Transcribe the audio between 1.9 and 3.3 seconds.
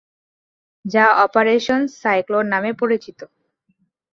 Cyclone নামে পরিচিত।